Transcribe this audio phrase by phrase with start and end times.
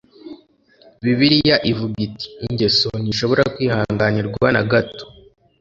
[1.03, 5.03] Bibiriya ivuga iti ingeso ntishobora kwihanganirwa na gato